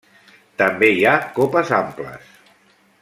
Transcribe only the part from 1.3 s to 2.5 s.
copes amples.